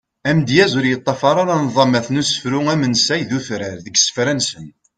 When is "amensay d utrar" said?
2.73-3.77